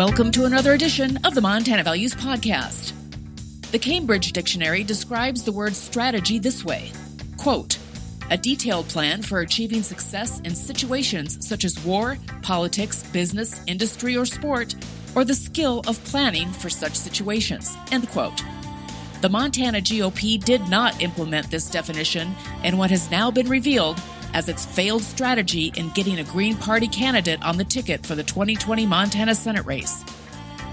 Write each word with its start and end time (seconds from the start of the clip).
Welcome 0.00 0.30
to 0.32 0.46
another 0.46 0.72
edition 0.72 1.18
of 1.26 1.34
the 1.34 1.42
Montana 1.42 1.84
Values 1.84 2.14
Podcast. 2.14 2.94
The 3.70 3.78
Cambridge 3.78 4.32
Dictionary 4.32 4.82
describes 4.82 5.44
the 5.44 5.52
word 5.52 5.76
strategy 5.76 6.38
this 6.38 6.64
way 6.64 6.90
quote, 7.36 7.76
a 8.30 8.38
detailed 8.38 8.88
plan 8.88 9.20
for 9.20 9.40
achieving 9.40 9.82
success 9.82 10.40
in 10.40 10.54
situations 10.54 11.46
such 11.46 11.66
as 11.66 11.84
war, 11.84 12.16
politics, 12.40 13.02
business, 13.12 13.60
industry, 13.66 14.16
or 14.16 14.24
sport, 14.24 14.74
or 15.14 15.22
the 15.22 15.34
skill 15.34 15.82
of 15.86 16.02
planning 16.04 16.48
for 16.48 16.70
such 16.70 16.94
situations. 16.94 17.76
End 17.92 18.08
quote. 18.08 18.42
The 19.20 19.28
Montana 19.28 19.82
GOP 19.82 20.42
did 20.42 20.66
not 20.70 21.02
implement 21.02 21.50
this 21.50 21.68
definition 21.68 22.34
and 22.64 22.78
what 22.78 22.88
has 22.88 23.10
now 23.10 23.30
been 23.30 23.50
revealed 23.50 24.00
as 24.34 24.48
its 24.48 24.64
failed 24.64 25.02
strategy 25.02 25.72
in 25.76 25.90
getting 25.90 26.18
a 26.18 26.24
Green 26.24 26.56
Party 26.56 26.88
candidate 26.88 27.42
on 27.44 27.56
the 27.56 27.64
ticket 27.64 28.04
for 28.04 28.14
the 28.14 28.22
2020 28.22 28.86
Montana 28.86 29.34
Senate 29.34 29.64
race. 29.66 30.04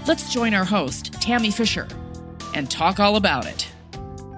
Let's 0.06 0.32
join 0.32 0.54
our 0.54 0.64
host, 0.64 1.12
Tammy 1.14 1.50
Fisher, 1.50 1.86
and 2.54 2.70
talk 2.70 2.98
all 2.98 3.16
about 3.16 3.46
it. 3.46 3.68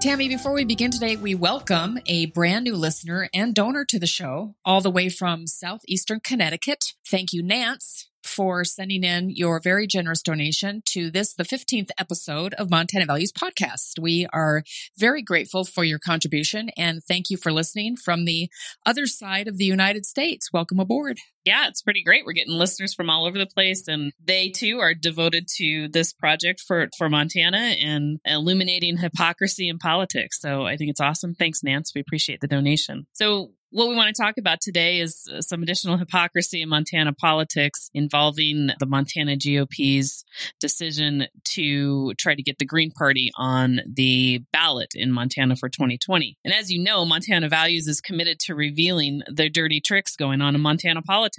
Tammy, 0.01 0.27
before 0.27 0.53
we 0.53 0.65
begin 0.65 0.91
today, 0.91 1.15
we 1.15 1.35
welcome 1.35 1.99
a 2.07 2.25
brand 2.27 2.63
new 2.63 2.75
listener 2.75 3.29
and 3.33 3.53
donor 3.53 3.85
to 3.85 3.99
the 3.99 4.07
show, 4.07 4.55
all 4.65 4.81
the 4.81 4.89
way 4.89 5.09
from 5.09 5.47
southeastern 5.47 6.19
Connecticut. 6.19 6.83
Thank 7.05 7.33
you, 7.33 7.43
Nance 7.43 8.10
for 8.23 8.63
sending 8.63 9.03
in 9.03 9.29
your 9.29 9.59
very 9.59 9.87
generous 9.87 10.21
donation 10.21 10.81
to 10.85 11.09
this, 11.11 11.33
the 11.33 11.43
15th 11.43 11.89
episode 11.97 12.53
of 12.55 12.69
Montana 12.69 13.05
Values 13.05 13.31
Podcast. 13.31 13.99
We 13.99 14.27
are 14.33 14.63
very 14.97 15.21
grateful 15.21 15.65
for 15.65 15.83
your 15.83 15.99
contribution 15.99 16.69
and 16.77 17.03
thank 17.03 17.29
you 17.29 17.37
for 17.37 17.51
listening 17.51 17.95
from 17.97 18.25
the 18.25 18.49
other 18.85 19.07
side 19.07 19.47
of 19.47 19.57
the 19.57 19.65
United 19.65 20.05
States. 20.05 20.51
Welcome 20.53 20.79
aboard. 20.79 21.17
Yeah, 21.45 21.67
it's 21.67 21.81
pretty 21.81 22.03
great. 22.03 22.25
We're 22.25 22.33
getting 22.33 22.53
listeners 22.53 22.93
from 22.93 23.09
all 23.09 23.25
over 23.25 23.37
the 23.37 23.47
place 23.47 23.87
and 23.87 24.13
they 24.23 24.49
too 24.49 24.79
are 24.79 24.93
devoted 24.93 25.47
to 25.57 25.87
this 25.87 26.13
project 26.13 26.61
for, 26.61 26.89
for 26.97 27.09
Montana 27.09 27.57
and 27.57 28.19
illuminating 28.25 28.97
hypocrisy 28.97 29.67
in 29.67 29.79
politics. 29.79 30.39
So 30.39 30.65
I 30.65 30.77
think 30.77 30.91
it's 30.91 31.01
awesome. 31.01 31.33
Thanks, 31.33 31.63
Nance. 31.63 31.93
We 31.95 32.01
appreciate 32.01 32.41
the 32.41 32.47
donation. 32.47 33.07
So 33.13 33.51
what 33.71 33.87
we 33.87 33.95
want 33.95 34.13
to 34.13 34.21
talk 34.21 34.37
about 34.37 34.59
today 34.59 34.99
is 34.99 35.29
uh, 35.33 35.39
some 35.39 35.63
additional 35.63 35.97
hypocrisy 35.97 36.61
in 36.61 36.67
Montana 36.67 37.13
politics 37.13 37.89
involving 37.93 38.69
the 38.79 38.85
Montana 38.85 39.37
GOP's 39.37 40.25
decision 40.59 41.27
to 41.53 42.13
try 42.15 42.35
to 42.35 42.43
get 42.43 42.59
the 42.59 42.65
Green 42.65 42.91
Party 42.91 43.31
on 43.37 43.79
the 43.87 44.41
ballot 44.51 44.89
in 44.93 45.11
Montana 45.11 45.55
for 45.55 45.69
2020. 45.69 46.37
And 46.43 46.53
as 46.53 46.69
you 46.69 46.83
know, 46.83 47.05
Montana 47.05 47.47
Values 47.47 47.87
is 47.87 48.01
committed 48.01 48.39
to 48.41 48.55
revealing 48.55 49.21
the 49.31 49.49
dirty 49.49 49.79
tricks 49.79 50.17
going 50.17 50.41
on 50.41 50.53
in 50.53 50.61
Montana 50.61 51.01
politics. 51.01 51.30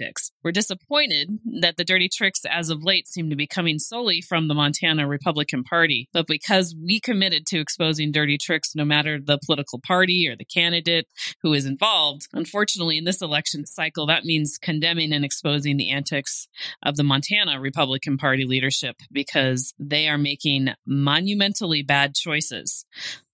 We're 0.43 0.51
disappointed 0.51 1.39
that 1.61 1.77
the 1.77 1.85
dirty 1.85 2.09
tricks 2.13 2.41
as 2.49 2.69
of 2.69 2.83
late 2.83 3.07
seem 3.07 3.29
to 3.29 3.35
be 3.35 3.47
coming 3.47 3.79
solely 3.79 4.21
from 4.21 4.47
the 4.47 4.53
Montana 4.53 5.07
Republican 5.07 5.63
Party. 5.63 6.09
But 6.13 6.27
because 6.27 6.75
we 6.75 6.99
committed 6.99 7.45
to 7.47 7.59
exposing 7.59 8.11
dirty 8.11 8.37
tricks, 8.37 8.75
no 8.75 8.85
matter 8.85 9.19
the 9.19 9.39
political 9.45 9.79
party 9.79 10.27
or 10.29 10.35
the 10.35 10.45
candidate 10.45 11.07
who 11.41 11.53
is 11.53 11.65
involved, 11.65 12.27
Unfortunately, 12.33 12.97
in 12.97 13.03
this 13.03 13.21
election 13.21 13.65
cycle, 13.65 14.07
that 14.07 14.25
means 14.25 14.57
condemning 14.57 15.13
and 15.13 15.23
exposing 15.23 15.77
the 15.77 15.91
antics 15.91 16.47
of 16.83 16.95
the 16.95 17.03
Montana 17.03 17.59
Republican 17.59 18.17
Party 18.17 18.45
leadership 18.45 18.95
because 19.11 19.73
they 19.79 20.07
are 20.07 20.17
making 20.17 20.69
monumentally 20.85 21.83
bad 21.83 22.15
choices 22.15 22.85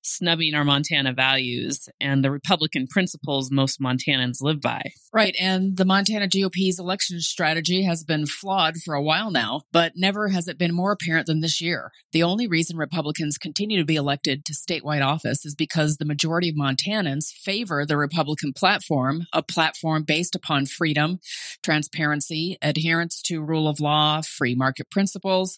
snubbing 0.02 0.54
our 0.54 0.64
Montana 0.64 1.14
values 1.14 1.90
and 2.00 2.24
the 2.24 2.32
Republican 2.32 2.88
principles 2.88 3.52
most 3.52 3.82
Montanans 3.82 4.42
live 4.42 4.62
by. 4.62 4.82
Right. 5.14 5.36
And 5.40 5.78
the 5.78 5.86
Montana 5.86 6.28
GOP's 6.28 6.80
election 6.80 7.20
strategy 7.20 7.84
has 7.84 8.04
been 8.04 8.26
flawed 8.26 8.78
for 8.78 8.94
a 8.94 9.02
while 9.02 9.32
now, 9.32 9.62
but 9.72 9.94
never 9.96 10.30
has 10.30 10.48
it 10.48 10.58
been 10.58 10.74
more 10.74 10.92
apparent 10.92 11.28
than 11.28 11.42
this 11.42 11.62
year. 11.62 11.92
The 12.12 12.24
only 12.24 12.48
reason 12.48 12.78
Republicans 12.78 13.38
continue 13.38 13.78
to 13.80 13.86
be 13.86 13.96
elected 13.96 14.46
to 14.46 14.54
statewide 14.54 15.06
office 15.06 15.46
is 15.46 15.56
because 15.56 15.98
the 15.98 16.06
majority 16.06 16.50
of 16.50 16.56
Montanans 16.56 17.32
favor 17.32 17.86
the 17.86 17.98
Republican 17.98 18.54
platform, 18.54 19.26
a 19.34 19.44
platform 19.44 20.04
based 20.04 20.36
upon 20.36 20.66
freedom, 20.66 21.20
transparency, 21.64 22.58
adherence 22.62 23.22
to 23.24 23.42
rule 23.42 23.68
of 23.68 23.80
law, 23.80 24.22
free 24.22 24.56
market 24.56 24.90
principles, 24.90 25.58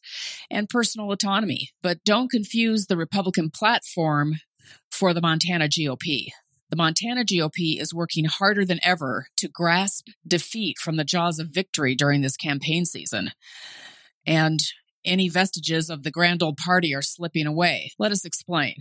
and 0.50 0.70
personal 0.70 1.12
autonomy. 1.12 1.70
But 1.82 2.04
don't 2.04 2.32
confuse 2.32 2.86
the 2.86 2.98
Republican 2.98 3.50
platform 3.50 4.36
for 4.90 5.14
the 5.14 5.22
Montana 5.22 5.68
GOP. 5.68 6.28
The 6.70 6.78
Montana 6.78 7.26
GOP 7.26 7.80
is 7.82 7.94
working 7.94 8.26
harder 8.26 8.64
than 8.64 8.80
ever 8.84 9.28
to 9.38 9.50
grasp 9.50 10.08
defeat 10.26 10.78
from 10.80 10.96
the 10.96 11.04
jaws 11.04 11.38
of 11.38 11.50
victory 11.50 11.96
during 11.96 12.22
this 12.22 12.38
campaign 12.38 12.86
season. 12.86 13.32
And 14.26 14.60
any 15.04 15.28
vestiges 15.28 15.90
of 15.90 16.04
the 16.04 16.12
grand 16.12 16.42
old 16.42 16.58
party 16.58 16.96
are 16.96 17.02
slipping 17.02 17.46
away. 17.46 17.92
Let 18.00 18.12
us 18.12 18.24
explain. 18.24 18.76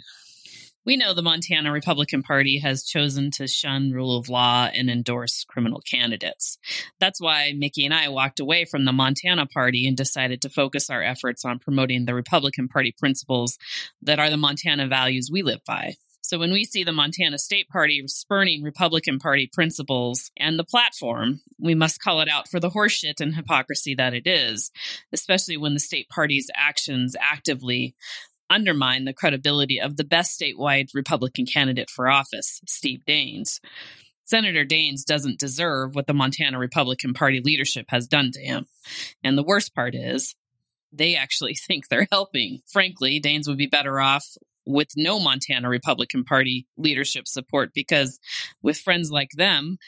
We 0.87 0.97
know 0.97 1.13
the 1.13 1.21
Montana 1.21 1.73
Republican 1.73 2.23
Party 2.23 2.59
has 2.59 2.85
chosen 2.85 3.31
to 3.33 3.47
shun 3.47 3.91
rule 3.91 4.17
of 4.17 4.31
law 4.31 4.71
and 4.73 4.89
endorse 4.89 5.45
criminal 5.45 5.83
candidates. 5.83 6.57
That's 6.99 7.21
why 7.21 7.53
Mickey 7.55 7.85
and 7.85 7.93
I 7.93 8.09
walked 8.09 8.41
away 8.41 8.65
from 8.65 8.87
the 8.87 8.93
Montana 8.93 9.45
Party 9.45 9.87
and 9.87 9.95
decided 9.95 10.41
to 10.41 10.49
focus 10.49 10.89
our 10.89 11.03
efforts 11.03 11.45
on 11.45 11.59
promoting 11.59 12.07
the 12.07 12.15
Republican 12.15 12.67
Party 12.67 12.95
principles 12.99 13.59
that 14.01 14.19
are 14.19 14.31
the 14.31 14.39
Montana 14.39 14.89
values 14.89 15.29
we 15.31 15.43
live 15.43 15.61
by. 15.67 15.97
So 16.23 16.39
when 16.39 16.53
we 16.53 16.65
see 16.65 16.85
the 16.85 16.93
Montana 16.93 17.39
State 17.39 17.69
Party 17.69 18.03
spurning 18.07 18.63
Republican 18.63 19.19
Party 19.19 19.51
principles 19.53 20.31
and 20.37 20.59
the 20.59 20.65
platform, 20.65 21.41
we 21.59 21.75
must 21.75 22.01
call 22.01 22.21
it 22.21 22.29
out 22.29 22.47
for 22.49 22.61
the 22.61 22.71
horseshit 22.71 23.21
and 23.21 23.35
hypocrisy 23.35 23.97
that 23.97 24.15
it 24.15 24.27
is, 24.27 24.71
especially 25.13 25.57
when 25.57 25.75
the 25.75 25.81
state 25.81 26.09
party's 26.09 26.49
actions 26.55 27.17
actively 27.21 27.97
undermine 28.51 29.05
the 29.05 29.15
credibility 29.15 29.81
of 29.81 29.97
the 29.97 30.05
best 30.05 30.39
statewide 30.39 30.89
Republican 30.95 31.47
candidate 31.47 31.89
for 31.89 32.09
office, 32.09 32.61
Steve 32.67 33.01
Daines. 33.07 33.61
Senator 34.25 34.65
Daines 34.65 35.05
doesn't 35.05 35.41
deserve 35.41 35.95
what 35.95 36.07
the 36.07 36.15
Montana 36.15 36.59
Republican 36.59 37.15
Party 37.15 37.41
leadership 37.41 37.87
has 37.89 38.07
done 38.07 38.31
to 38.33 38.41
him. 38.41 38.67
And 39.25 39.37
the 39.37 39.43
worst 39.43 39.75
part 39.75 39.95
is, 39.95 40.35
they 40.93 41.17
actually 41.17 41.55
think 41.67 41.89
they're 41.89 42.09
helping. 42.13 42.61
Frankly, 42.67 43.21
Daines 43.21 43.49
would 43.49 43.59
be 43.59 43.67
better 43.67 44.01
off 44.01 44.27
with 44.67 44.89
no 44.97 45.19
Montana 45.19 45.69
Republican 45.69 46.25
Party 46.25 46.67
leadership 46.77 47.27
support 47.27 47.71
because 47.75 48.21
with 48.63 48.79
friends 48.79 49.11
like 49.11 49.31
them, 49.33 49.79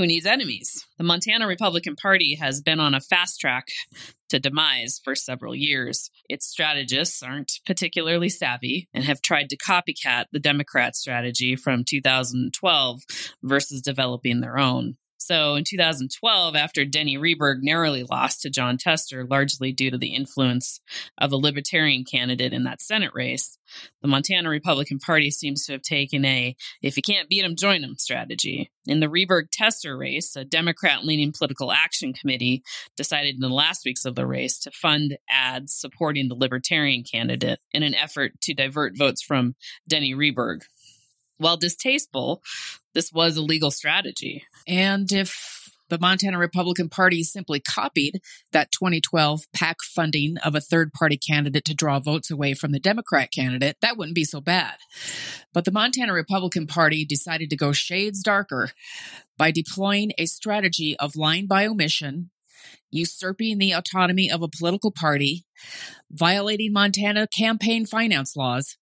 who 0.00 0.06
needs 0.06 0.24
enemies? 0.24 0.86
The 0.96 1.04
Montana 1.04 1.46
Republican 1.46 1.94
Party 1.94 2.34
has 2.40 2.62
been 2.62 2.80
on 2.80 2.94
a 2.94 3.02
fast 3.02 3.38
track 3.38 3.66
to 4.30 4.40
demise 4.40 4.98
for 5.04 5.14
several 5.14 5.54
years. 5.54 6.08
Its 6.26 6.46
strategists 6.46 7.22
aren't 7.22 7.60
particularly 7.66 8.30
savvy 8.30 8.88
and 8.94 9.04
have 9.04 9.20
tried 9.20 9.50
to 9.50 9.58
copycat 9.58 10.24
the 10.32 10.38
Democrat 10.38 10.96
strategy 10.96 11.54
from 11.54 11.84
2012 11.86 13.02
versus 13.42 13.82
developing 13.82 14.40
their 14.40 14.58
own. 14.58 14.96
So 15.20 15.54
in 15.54 15.64
2012, 15.64 16.56
after 16.56 16.86
Denny 16.86 17.18
Rehberg 17.18 17.58
narrowly 17.60 18.04
lost 18.04 18.40
to 18.40 18.50
Jon 18.50 18.78
Tester, 18.78 19.24
largely 19.24 19.70
due 19.70 19.90
to 19.90 19.98
the 19.98 20.14
influence 20.14 20.80
of 21.18 21.30
a 21.30 21.36
libertarian 21.36 22.04
candidate 22.04 22.54
in 22.54 22.64
that 22.64 22.80
Senate 22.80 23.12
race, 23.14 23.58
the 24.00 24.08
Montana 24.08 24.48
Republican 24.48 24.98
Party 24.98 25.30
seems 25.30 25.66
to 25.66 25.72
have 25.72 25.82
taken 25.82 26.24
a 26.24 26.56
if 26.82 26.96
you 26.96 27.02
can't 27.02 27.28
beat 27.28 27.42
them, 27.42 27.54
join 27.54 27.82
them 27.82 27.96
strategy. 27.98 28.70
In 28.86 29.00
the 29.00 29.08
Rehberg 29.08 29.48
Tester 29.52 29.96
race, 29.96 30.34
a 30.36 30.44
Democrat 30.44 31.04
leaning 31.04 31.32
political 31.36 31.70
action 31.70 32.14
committee 32.14 32.62
decided 32.96 33.34
in 33.34 33.40
the 33.40 33.50
last 33.50 33.84
weeks 33.84 34.06
of 34.06 34.14
the 34.14 34.26
race 34.26 34.58
to 34.60 34.70
fund 34.70 35.18
ads 35.28 35.74
supporting 35.74 36.28
the 36.28 36.34
libertarian 36.34 37.04
candidate 37.04 37.60
in 37.72 37.82
an 37.82 37.94
effort 37.94 38.40
to 38.40 38.54
divert 38.54 38.96
votes 38.96 39.22
from 39.22 39.54
Denny 39.86 40.14
Rehberg. 40.14 40.62
While 41.36 41.56
distasteful, 41.56 42.42
this 42.94 43.12
was 43.12 43.36
a 43.36 43.42
legal 43.42 43.70
strategy. 43.70 44.44
And 44.66 45.10
if 45.12 45.60
the 45.90 45.98
Montana 45.98 46.38
Republican 46.38 46.88
Party 46.88 47.22
simply 47.22 47.60
copied 47.60 48.20
that 48.52 48.70
2012 48.70 49.42
PAC 49.52 49.76
funding 49.82 50.38
of 50.38 50.54
a 50.54 50.60
third 50.60 50.92
party 50.92 51.18
candidate 51.18 51.64
to 51.66 51.74
draw 51.74 51.98
votes 51.98 52.30
away 52.30 52.54
from 52.54 52.72
the 52.72 52.78
Democrat 52.78 53.30
candidate, 53.34 53.76
that 53.82 53.96
wouldn't 53.96 54.14
be 54.14 54.24
so 54.24 54.40
bad. 54.40 54.76
But 55.52 55.64
the 55.64 55.72
Montana 55.72 56.12
Republican 56.12 56.66
Party 56.66 57.04
decided 57.04 57.50
to 57.50 57.56
go 57.56 57.72
shades 57.72 58.22
darker 58.22 58.70
by 59.36 59.50
deploying 59.50 60.12
a 60.16 60.26
strategy 60.26 60.96
of 60.98 61.16
lying 61.16 61.46
by 61.46 61.66
omission, 61.66 62.30
usurping 62.90 63.58
the 63.58 63.72
autonomy 63.72 64.30
of 64.30 64.42
a 64.42 64.48
political 64.48 64.92
party, 64.92 65.44
violating 66.10 66.72
Montana 66.72 67.26
campaign 67.26 67.84
finance 67.84 68.36
laws, 68.36 68.76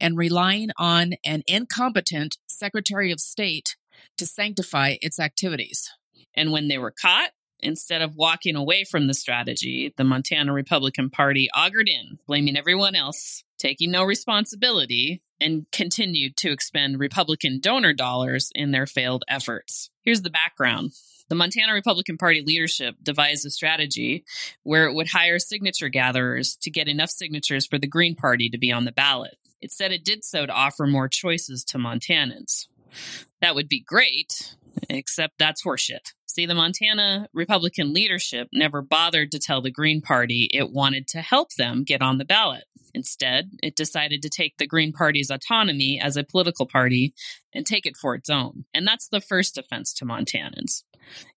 and 0.00 0.16
relying 0.16 0.70
on 0.78 1.14
an 1.24 1.42
incompetent 1.46 2.38
Secretary 2.46 3.10
of 3.10 3.20
State 3.20 3.76
to 4.18 4.26
sanctify 4.26 4.96
its 5.00 5.18
activities. 5.18 5.90
And 6.34 6.52
when 6.52 6.68
they 6.68 6.78
were 6.78 6.92
caught, 6.92 7.30
instead 7.60 8.02
of 8.02 8.16
walking 8.16 8.56
away 8.56 8.84
from 8.84 9.06
the 9.06 9.14
strategy, 9.14 9.94
the 9.96 10.04
Montana 10.04 10.52
Republican 10.52 11.10
Party 11.10 11.48
augured 11.54 11.88
in, 11.88 12.18
blaming 12.26 12.56
everyone 12.56 12.94
else, 12.94 13.44
taking 13.58 13.90
no 13.90 14.02
responsibility, 14.02 15.22
and 15.40 15.66
continued 15.72 16.36
to 16.36 16.50
expend 16.52 16.98
Republican 16.98 17.60
donor 17.60 17.92
dollars 17.92 18.50
in 18.54 18.70
their 18.70 18.86
failed 18.86 19.24
efforts. 19.28 19.90
Here's 20.02 20.22
the 20.22 20.30
background. 20.30 20.92
The 21.28 21.34
Montana 21.36 21.72
Republican 21.72 22.18
Party 22.18 22.42
leadership 22.44 22.96
devised 23.02 23.46
a 23.46 23.50
strategy 23.50 24.24
where 24.64 24.86
it 24.86 24.94
would 24.94 25.08
hire 25.08 25.38
signature 25.38 25.88
gatherers 25.88 26.56
to 26.62 26.70
get 26.70 26.88
enough 26.88 27.10
signatures 27.10 27.66
for 27.66 27.78
the 27.78 27.86
Green 27.86 28.14
Party 28.14 28.50
to 28.50 28.58
be 28.58 28.70
on 28.70 28.84
the 28.84 28.92
ballot. 28.92 29.36
It 29.62 29.72
said 29.72 29.92
it 29.92 30.04
did 30.04 30.24
so 30.24 30.44
to 30.44 30.52
offer 30.52 30.86
more 30.86 31.08
choices 31.08 31.64
to 31.64 31.78
Montanans. 31.78 32.66
That 33.40 33.54
would 33.54 33.68
be 33.68 33.80
great, 33.80 34.56
except 34.90 35.38
that's 35.38 35.64
horseshit. 35.64 36.12
See, 36.26 36.46
the 36.46 36.54
Montana 36.54 37.28
Republican 37.32 37.92
leadership 37.92 38.48
never 38.52 38.82
bothered 38.82 39.30
to 39.32 39.38
tell 39.38 39.62
the 39.62 39.70
Green 39.70 40.00
Party 40.00 40.48
it 40.52 40.70
wanted 40.70 41.06
to 41.08 41.20
help 41.20 41.54
them 41.56 41.84
get 41.84 42.02
on 42.02 42.18
the 42.18 42.24
ballot. 42.24 42.64
Instead, 42.94 43.50
it 43.62 43.76
decided 43.76 44.20
to 44.22 44.28
take 44.28 44.56
the 44.56 44.66
Green 44.66 44.92
Party's 44.92 45.30
autonomy 45.30 46.00
as 46.00 46.16
a 46.16 46.24
political 46.24 46.66
party 46.66 47.14
and 47.54 47.64
take 47.64 47.86
it 47.86 47.96
for 47.96 48.14
its 48.14 48.28
own. 48.28 48.64
And 48.74 48.86
that's 48.86 49.08
the 49.08 49.20
first 49.20 49.56
offense 49.56 49.92
to 49.94 50.04
Montanans. 50.04 50.82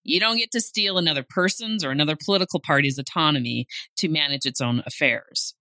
You 0.04 0.20
don't 0.20 0.38
get 0.38 0.52
to 0.52 0.62
steal 0.62 0.98
another 0.98 1.26
person's 1.28 1.84
or 1.84 1.92
another 1.92 2.16
political 2.16 2.60
party's 2.60 2.98
autonomy 2.98 3.68
to 3.98 4.10
manage 4.10 4.46
its 4.46 4.62
own 4.62 4.82
affairs. 4.86 5.56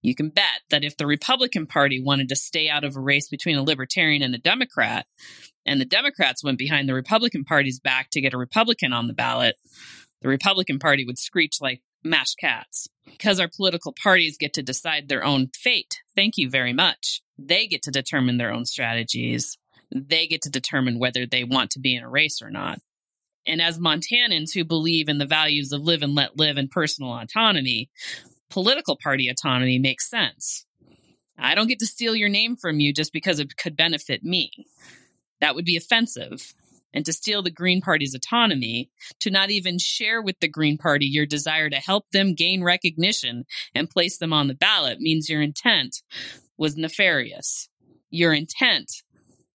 You 0.00 0.14
can 0.14 0.28
bet 0.30 0.60
that 0.70 0.84
if 0.84 0.96
the 0.96 1.06
Republican 1.06 1.66
Party 1.66 2.00
wanted 2.02 2.28
to 2.28 2.36
stay 2.36 2.68
out 2.68 2.84
of 2.84 2.96
a 2.96 3.00
race 3.00 3.28
between 3.28 3.56
a 3.56 3.62
libertarian 3.62 4.22
and 4.22 4.34
a 4.34 4.38
Democrat, 4.38 5.06
and 5.66 5.80
the 5.80 5.84
Democrats 5.84 6.44
went 6.44 6.58
behind 6.58 6.88
the 6.88 6.94
Republican 6.94 7.44
Party's 7.44 7.80
back 7.80 8.10
to 8.10 8.20
get 8.20 8.34
a 8.34 8.38
Republican 8.38 8.92
on 8.92 9.06
the 9.06 9.12
ballot, 9.12 9.56
the 10.22 10.28
Republican 10.28 10.78
Party 10.78 11.04
would 11.04 11.18
screech 11.18 11.56
like 11.60 11.82
mashed 12.04 12.38
cats. 12.38 12.88
Because 13.04 13.40
our 13.40 13.48
political 13.48 13.94
parties 14.00 14.36
get 14.38 14.52
to 14.54 14.62
decide 14.62 15.08
their 15.08 15.24
own 15.24 15.48
fate. 15.54 15.98
Thank 16.14 16.36
you 16.36 16.50
very 16.50 16.72
much. 16.72 17.22
They 17.38 17.66
get 17.66 17.82
to 17.84 17.90
determine 17.90 18.36
their 18.36 18.52
own 18.52 18.66
strategies. 18.66 19.56
They 19.90 20.26
get 20.26 20.42
to 20.42 20.50
determine 20.50 20.98
whether 20.98 21.26
they 21.26 21.44
want 21.44 21.70
to 21.72 21.80
be 21.80 21.96
in 21.96 22.02
a 22.02 22.08
race 22.08 22.42
or 22.42 22.50
not. 22.50 22.80
And 23.46 23.62
as 23.62 23.78
Montanans 23.78 24.52
who 24.52 24.64
believe 24.64 25.08
in 25.08 25.16
the 25.16 25.26
values 25.26 25.72
of 25.72 25.80
live 25.80 26.02
and 26.02 26.14
let 26.14 26.36
live 26.36 26.58
and 26.58 26.70
personal 26.70 27.18
autonomy, 27.18 27.88
political 28.50 28.96
party 29.02 29.28
autonomy 29.28 29.78
makes 29.78 30.08
sense. 30.08 30.66
I 31.38 31.54
don't 31.54 31.68
get 31.68 31.78
to 31.80 31.86
steal 31.86 32.16
your 32.16 32.28
name 32.28 32.56
from 32.56 32.80
you 32.80 32.92
just 32.92 33.12
because 33.12 33.38
it 33.38 33.56
could 33.56 33.76
benefit 33.76 34.24
me. 34.24 34.50
That 35.40 35.54
would 35.54 35.64
be 35.64 35.76
offensive. 35.76 36.54
And 36.92 37.04
to 37.04 37.12
steal 37.12 37.42
the 37.42 37.50
Green 37.50 37.80
Party's 37.80 38.14
autonomy, 38.14 38.90
to 39.20 39.30
not 39.30 39.50
even 39.50 39.78
share 39.78 40.22
with 40.22 40.40
the 40.40 40.48
Green 40.48 40.78
Party 40.78 41.06
your 41.06 41.26
desire 41.26 41.68
to 41.68 41.76
help 41.76 42.10
them 42.12 42.34
gain 42.34 42.64
recognition 42.64 43.44
and 43.74 43.90
place 43.90 44.18
them 44.18 44.32
on 44.32 44.48
the 44.48 44.54
ballot 44.54 44.98
means 44.98 45.28
your 45.28 45.42
intent 45.42 46.02
was 46.56 46.76
nefarious. 46.76 47.68
Your 48.10 48.32
intent 48.32 48.90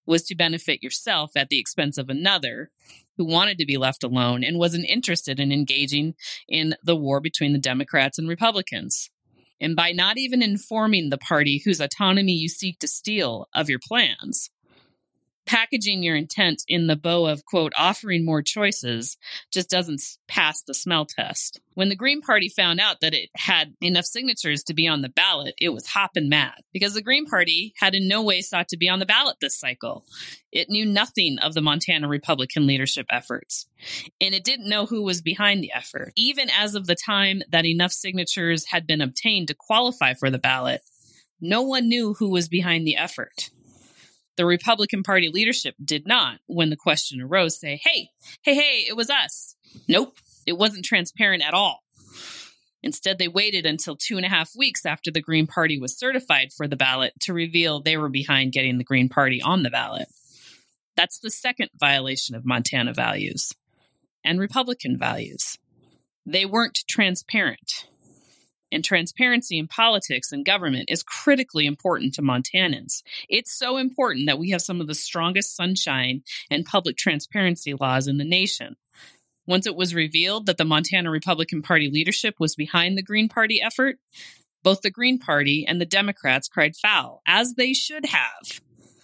was 0.06 0.24
to 0.24 0.36
benefit 0.36 0.84
yourself 0.84 1.32
at 1.36 1.50
the 1.50 1.60
expense 1.60 1.98
of 1.98 2.10
another 2.10 2.70
who 3.18 3.26
wanted 3.26 3.58
to 3.58 3.66
be 3.66 3.78
left 3.78 4.04
alone 4.04 4.44
and 4.44 4.58
wasn't 4.58 4.90
interested 4.90 5.40
in 5.40 5.52
engaging 5.52 6.16
in 6.48 6.76
the 6.84 6.96
war 6.96 7.20
between 7.20 7.54
the 7.54 7.60
Democrats 7.60 8.18
and 8.18 8.28
Republicans. 8.28 9.10
And 9.62 9.76
by 9.76 9.92
not 9.92 10.18
even 10.18 10.42
informing 10.42 11.10
the 11.10 11.18
party 11.18 11.62
whose 11.64 11.80
autonomy 11.80 12.34
you 12.34 12.50
seek 12.50 12.80
to 12.80 12.88
steal 12.88 13.48
of 13.54 13.70
your 13.70 13.80
plans, 13.80 14.50
packaging 15.46 16.04
your 16.04 16.16
intent 16.16 16.64
in 16.68 16.88
the 16.88 16.96
bow 16.96 17.26
of 17.26 17.46
quote 17.46 17.74
offering 17.78 18.26
more 18.26 18.42
choices 18.42 19.18
just 19.52 19.70
doesn't 19.70 20.02
pass 20.28 20.62
the 20.64 20.74
smell 20.74 21.06
test. 21.06 21.60
When 21.74 21.90
the 21.90 21.96
green 21.96 22.22
party 22.22 22.50
found 22.50 22.80
out 22.80 23.02
that 23.02 23.14
it 23.14 23.30
had 23.36 23.74
enough 23.82 24.06
signatures 24.06 24.64
to 24.64 24.74
be 24.74 24.88
on 24.88 25.02
the 25.02 25.10
ballot 25.10 25.56
it 25.58 25.70
was 25.70 25.88
hopping 25.88 26.30
mad 26.30 26.56
because 26.72 26.94
the 26.94 27.02
green 27.02 27.26
party 27.26 27.74
had 27.78 27.96
in 27.96 28.08
no 28.08 28.24
way 28.24 28.42
sought 28.42 28.70
to 28.70 28.78
be 28.78 28.90
on 28.90 29.00
the 29.00 29.06
ballot 29.06 29.38
this 29.42 29.60
cycle. 29.60 30.06
It 30.52 30.70
knew 30.70 30.86
nothing 30.86 31.38
of 31.42 31.54
the 31.54 31.62
montana 31.62 32.08
republican 32.08 32.68
leadership 32.68 33.08
efforts 33.10 33.68
and 34.22 34.34
it 34.34 34.44
didn't 34.44 34.70
know 34.70 34.86
who 34.86 35.04
was 35.04 35.22
behind 35.22 35.64
the 35.64 35.74
effort. 35.74 36.14
Even 36.16 36.50
as 36.50 36.76
of 36.76 36.88
the 36.88 36.96
time 36.96 37.42
that 37.52 37.66
enough 37.66 37.92
signatures 37.92 38.66
had 38.68 38.88
been 38.88 39.02
obtained 39.02 39.48
to 39.48 39.56
qualify 39.56 40.14
for 40.14 40.30
the 40.30 40.40
ballot 40.40 40.82
no 41.42 41.62
one 41.62 41.90
knew 41.90 42.14
who 42.14 42.30
was 42.30 42.48
behind 42.48 42.88
the 42.88 42.96
effort 42.96 43.50
the 44.36 44.46
Republican 44.46 45.04
Party 45.04 45.30
leadership 45.30 45.76
did 45.84 46.08
not, 46.08 46.40
when 46.48 46.70
the 46.70 46.76
question 46.76 47.22
arose, 47.22 47.60
say, 47.60 47.80
hey, 47.84 48.10
hey, 48.44 48.56
hey, 48.56 48.86
it 48.88 48.96
was 48.96 49.10
us. 49.10 49.56
Nope, 49.88 50.18
it 50.46 50.58
wasn't 50.58 50.86
transparent 50.86 51.46
at 51.46 51.54
all. 51.54 51.84
Instead, 52.82 53.18
they 53.18 53.30
waited 53.30 53.66
until 53.66 53.96
two 53.96 54.18
and 54.18 54.26
a 54.26 54.30
half 54.30 54.52
weeks 54.58 54.86
after 54.86 55.10
the 55.10 55.22
Green 55.22 55.48
Party 55.48 55.80
was 55.80 55.98
certified 55.98 56.52
for 56.52 56.68
the 56.68 56.76
ballot 56.76 57.14
to 57.22 57.34
reveal 57.34 57.80
they 57.80 57.96
were 57.96 58.10
behind 58.10 58.52
getting 58.52 58.78
the 58.78 58.84
Green 58.84 59.08
Party 59.08 59.42
on 59.42 59.64
the 59.64 59.70
ballot. 59.70 60.08
That's 60.98 61.18
the 61.20 61.32
second 61.32 61.70
violation 61.80 62.36
of 62.36 62.46
Montana 62.46 62.94
values 62.94 63.54
and 64.24 64.40
Republican 64.40 64.98
values. 64.98 65.58
They 66.26 66.46
weren't 66.46 66.84
transparent 66.90 67.88
and 68.74 68.84
transparency 68.84 69.58
in 69.58 69.68
politics 69.68 70.32
and 70.32 70.46
government 70.46 70.86
is 70.90 71.04
critically 71.04 71.66
important 71.66 72.14
to 72.16 72.22
Montanans. 72.22 73.04
It's 73.30 73.58
so 73.58 73.78
important 73.78 74.26
that 74.28 74.40
we 74.40 74.50
have 74.50 74.62
some 74.62 74.82
of 74.82 74.88
the 74.88 74.96
strongest 74.96 75.56
sunshine 75.56 76.24
and 76.50 76.66
public 76.66 76.98
transparency 76.98 77.74
laws 77.74 78.08
in 78.08 78.18
the 78.18 78.26
nation. 78.26 78.76
Once 79.46 79.68
it 79.68 79.76
was 79.76 79.94
revealed 79.94 80.46
that 80.46 80.58
the 80.58 80.66
Montana 80.66 81.10
Republican 81.10 81.62
Party 81.62 81.90
leadership 81.90 82.36
was 82.40 82.56
behind 82.56 82.98
the 82.98 83.04
Green 83.04 83.28
Party 83.28 83.62
effort, 83.62 83.98
both 84.64 84.82
the 84.82 84.90
Green 84.90 85.20
Party 85.20 85.66
and 85.68 85.80
the 85.82 85.86
Democrats 85.86 86.48
cried 86.48 86.76
foul, 86.76 87.22
as 87.28 87.56
they 87.56 87.74
should 87.74 88.06
have. 88.06 88.62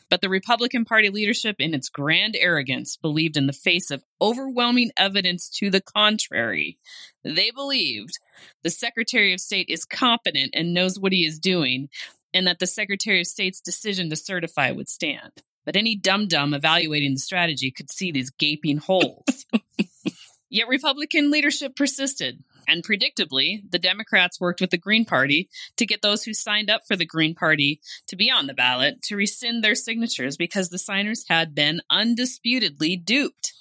But 0.09 0.21
the 0.21 0.29
Republican 0.29 0.85
Party 0.85 1.09
leadership, 1.09 1.57
in 1.59 1.73
its 1.73 1.89
grand 1.89 2.35
arrogance, 2.35 2.97
believed 2.97 3.37
in 3.37 3.47
the 3.47 3.53
face 3.53 3.91
of 3.91 4.03
overwhelming 4.21 4.91
evidence 4.97 5.49
to 5.57 5.69
the 5.69 5.81
contrary. 5.81 6.77
They 7.23 7.51
believed 7.51 8.17
the 8.63 8.71
Secretary 8.71 9.33
of 9.33 9.39
State 9.39 9.67
is 9.69 9.85
competent 9.85 10.51
and 10.53 10.73
knows 10.73 10.99
what 10.99 11.13
he 11.13 11.25
is 11.25 11.39
doing, 11.39 11.89
and 12.33 12.47
that 12.47 12.59
the 12.59 12.67
Secretary 12.67 13.21
of 13.21 13.27
State's 13.27 13.61
decision 13.61 14.09
to 14.09 14.15
certify 14.15 14.71
would 14.71 14.89
stand. 14.89 15.31
But 15.65 15.75
any 15.75 15.95
dum 15.95 16.27
dum 16.27 16.53
evaluating 16.53 17.13
the 17.13 17.19
strategy 17.19 17.69
could 17.69 17.91
see 17.91 18.11
these 18.11 18.31
gaping 18.31 18.77
holes. 18.77 19.45
Yet 20.49 20.67
Republican 20.67 21.29
leadership 21.29 21.75
persisted. 21.75 22.43
And 22.69 22.83
predictably, 22.83 23.63
the 23.67 23.79
Democrats 23.79 24.39
worked 24.39 24.61
with 24.61 24.69
the 24.69 24.77
Green 24.77 25.03
Party 25.03 25.49
to 25.75 25.87
get 25.87 26.03
those 26.03 26.23
who 26.23 26.35
signed 26.35 26.69
up 26.69 26.81
for 26.87 26.95
the 26.95 27.05
Green 27.05 27.33
Party 27.33 27.81
to 28.07 28.15
be 28.15 28.29
on 28.29 28.45
the 28.45 28.53
ballot 28.53 29.01
to 29.03 29.15
rescind 29.15 29.63
their 29.63 29.73
signatures 29.73 30.37
because 30.37 30.69
the 30.69 30.77
signers 30.77 31.25
had 31.27 31.55
been 31.55 31.81
undisputedly 31.89 32.95
duped. 32.95 33.53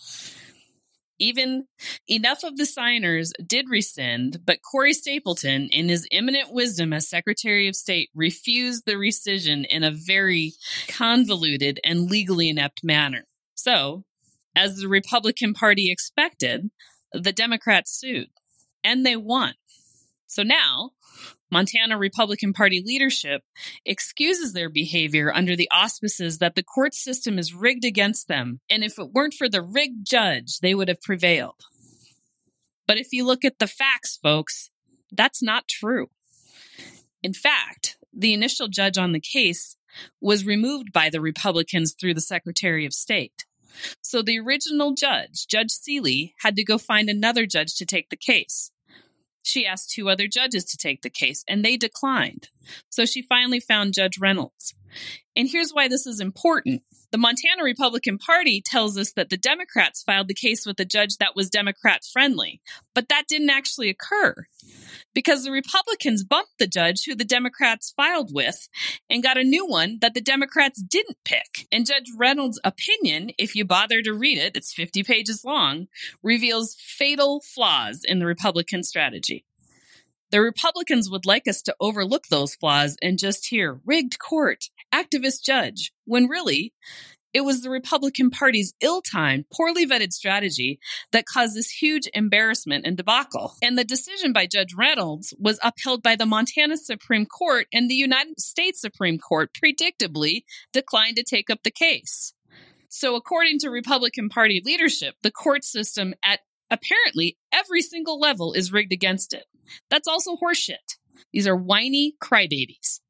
Even 1.18 1.66
enough 2.06 2.44
of 2.44 2.58
the 2.58 2.66
signers 2.66 3.32
did 3.44 3.70
rescind, 3.70 4.40
but 4.44 4.60
Corey 4.62 4.92
Stapleton, 4.92 5.68
in 5.72 5.88
his 5.88 6.06
eminent 6.12 6.52
wisdom 6.52 6.92
as 6.92 7.08
Secretary 7.08 7.66
of 7.66 7.74
State, 7.74 8.10
refused 8.14 8.84
the 8.84 8.92
rescission 8.92 9.66
in 9.66 9.82
a 9.82 9.90
very 9.90 10.52
convoluted 10.86 11.80
and 11.82 12.10
legally 12.10 12.50
inept 12.50 12.84
manner. 12.84 13.24
So, 13.54 14.04
as 14.54 14.76
the 14.76 14.86
Republican 14.86 15.54
Party 15.54 15.90
expected, 15.90 16.70
the 17.12 17.32
Democrats 17.32 17.98
sued 17.98 18.28
and 18.82 19.04
they 19.04 19.16
won. 19.16 19.54
So 20.26 20.42
now, 20.42 20.90
Montana 21.50 21.97
Republican 21.97 22.52
Party 22.52 22.82
leadership 22.85 23.42
excuses 23.85 24.52
their 24.52 24.68
behavior 24.68 25.32
under 25.35 25.56
the 25.56 25.68
auspices 25.73 26.38
that 26.38 26.54
the 26.54 26.62
court 26.62 26.94
system 26.94 27.38
is 27.38 27.54
rigged 27.54 27.85
against 27.85 28.28
them, 28.28 28.61
and 28.68 28.85
if 28.85 28.99
it 28.99 29.12
weren't 29.12 29.35
for 29.35 29.49
the 29.49 29.62
rigged 29.62 30.06
judge, 30.06 30.58
they 30.58 30.75
would 30.75 30.88
have 30.88 31.00
prevailed. 31.00 31.64
But 32.87 32.99
if 32.99 33.08
you 33.12 33.25
look 33.25 33.44
at 33.44 33.58
the 33.58 33.66
facts, 33.66 34.18
folks, 34.23 34.70
that's 35.11 35.42
not 35.42 35.68
true. 35.68 36.08
In 37.23 37.32
fact, 37.32 37.97
the 38.12 38.35
initial 38.35 38.68
judge 38.68 38.99
on 38.99 39.12
the 39.12 39.20
case 39.20 39.76
was 40.20 40.47
removed 40.47 40.92
by 40.92 41.11
the 41.11 41.20
Republicans 41.20 41.94
through 41.99 42.14
the 42.14 42.20
Secretary 42.20 42.85
of 42.85 42.92
State. 42.92 43.44
So 44.00 44.22
the 44.22 44.38
original 44.38 44.94
judge, 44.94 45.46
Judge 45.46 45.70
Seeley, 45.70 46.34
had 46.42 46.56
to 46.56 46.64
go 46.64 46.78
find 46.78 47.08
another 47.08 47.46
judge 47.46 47.75
to 47.76 47.87
take 47.87 48.10
the 48.10 48.16
case. 48.16 48.70
She 49.42 49.66
asked 49.66 49.90
two 49.90 50.10
other 50.10 50.28
judges 50.28 50.64
to 50.66 50.76
take 50.76 51.02
the 51.02 51.10
case, 51.10 51.44
and 51.48 51.64
they 51.64 51.76
declined. 51.76 52.50
So 52.90 53.06
she 53.06 53.22
finally 53.22 53.60
found 53.60 53.94
Judge 53.94 54.18
Reynolds. 54.18 54.75
And 55.34 55.48
here's 55.48 55.70
why 55.72 55.88
this 55.88 56.06
is 56.06 56.20
important. 56.20 56.82
The 57.10 57.18
Montana 57.18 57.64
Republican 57.64 58.18
Party 58.18 58.60
tells 58.62 58.98
us 58.98 59.12
that 59.12 59.30
the 59.30 59.38
Democrats 59.38 60.02
filed 60.02 60.28
the 60.28 60.34
case 60.34 60.66
with 60.66 60.78
a 60.78 60.84
judge 60.84 61.16
that 61.16 61.34
was 61.34 61.48
Democrat 61.48 62.02
friendly, 62.04 62.60
but 62.94 63.08
that 63.08 63.24
didn't 63.26 63.48
actually 63.48 63.88
occur 63.88 64.46
because 65.14 65.42
the 65.42 65.50
Republicans 65.50 66.22
bumped 66.22 66.58
the 66.58 66.66
judge 66.66 67.04
who 67.04 67.14
the 67.14 67.24
Democrats 67.24 67.94
filed 67.96 68.34
with 68.34 68.68
and 69.08 69.22
got 69.22 69.38
a 69.38 69.42
new 69.42 69.66
one 69.66 69.98
that 70.02 70.12
the 70.12 70.20
Democrats 70.20 70.82
didn't 70.82 71.16
pick. 71.24 71.66
And 71.72 71.86
Judge 71.86 72.10
Reynolds' 72.16 72.60
opinion, 72.62 73.30
if 73.38 73.56
you 73.56 73.64
bother 73.64 74.02
to 74.02 74.12
read 74.12 74.36
it, 74.36 74.56
it's 74.56 74.74
50 74.74 75.02
pages 75.02 75.44
long, 75.44 75.88
reveals 76.22 76.76
fatal 76.78 77.40
flaws 77.40 78.02
in 78.04 78.18
the 78.18 78.26
Republican 78.26 78.82
strategy. 78.82 79.46
The 80.30 80.42
Republicans 80.42 81.10
would 81.10 81.24
like 81.24 81.48
us 81.48 81.62
to 81.62 81.74
overlook 81.80 82.26
those 82.26 82.54
flaws 82.54 82.98
and 83.00 83.18
just 83.18 83.46
hear 83.46 83.80
rigged 83.86 84.18
court, 84.18 84.66
activist 84.92 85.42
judge, 85.45 85.92
when 86.04 86.28
really, 86.28 86.73
It 87.35 87.42
was 87.42 87.61
the 87.61 87.71
Republican 87.71 88.30
Party's 88.30 88.73
ill 88.80 89.02
timed, 89.02 89.45
poorly 89.52 89.87
vetted 89.87 90.12
strategy 90.12 90.80
that 91.12 91.26
caused 91.26 91.54
this 91.54 91.71
huge 91.71 92.09
embarrassment 92.14 92.87
and 92.87 92.97
debacle. 92.97 93.54
And 93.62 93.76
the 93.76 93.85
decision 93.85 94.33
by 94.33 94.47
Judge 94.47 94.75
Reynolds 94.75 95.35
was 95.38 95.61
upheld 95.62 96.02
by 96.02 96.16
the 96.16 96.26
Montana 96.26 96.76
Supreme 96.78 97.26
Court, 97.26 97.66
and 97.73 97.90
the 97.90 97.95
United 97.95 98.40
States 98.40 98.80
Supreme 98.80 99.18
Court 99.18 99.50
predictably 99.52 100.45
declined 100.73 101.16
to 101.16 101.23
take 101.23 101.50
up 101.50 101.62
the 101.64 101.71
case. 101.71 102.33
So, 102.88 103.14
according 103.14 103.59
to 103.61 103.71
Republican 103.71 104.30
Party 104.30 104.62
leadership, 104.64 105.16
the 105.23 105.30
court 105.30 105.64
system 105.64 106.14
at 106.25 106.40
apparently 106.71 107.37
every 107.52 107.83
single 107.83 108.18
level 108.18 108.54
is 108.54 108.73
rigged 108.73 108.92
against 108.92 109.35
it. 109.35 109.45
That's 109.90 110.09
also 110.09 110.37
horseshit. 110.37 110.97
These 111.33 111.47
are 111.47 111.57
whiny 111.57 112.14
crybabies. 112.23 113.00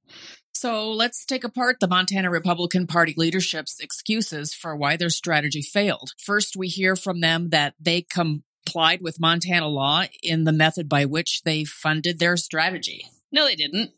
So 0.58 0.90
let's 0.90 1.24
take 1.24 1.44
apart 1.44 1.76
the 1.78 1.86
Montana 1.86 2.30
Republican 2.30 2.88
Party 2.88 3.14
leadership's 3.16 3.78
excuses 3.78 4.52
for 4.52 4.74
why 4.74 4.96
their 4.96 5.08
strategy 5.08 5.62
failed. 5.62 6.10
First, 6.18 6.56
we 6.56 6.66
hear 6.66 6.96
from 6.96 7.20
them 7.20 7.50
that 7.50 7.74
they 7.78 8.02
complied 8.02 9.00
with 9.00 9.20
Montana 9.20 9.68
law 9.68 10.06
in 10.20 10.42
the 10.42 10.52
method 10.52 10.88
by 10.88 11.04
which 11.04 11.42
they 11.44 11.62
funded 11.62 12.18
their 12.18 12.36
strategy. 12.36 13.06
No, 13.30 13.44
they 13.46 13.54
didn't. 13.54 13.92